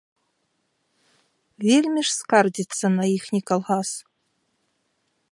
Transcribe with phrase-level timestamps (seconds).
[1.67, 3.89] Вельмі ж скардзіцца на іхні калгас.